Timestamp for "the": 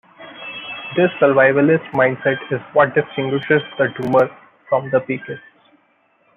3.77-3.83, 4.89-4.97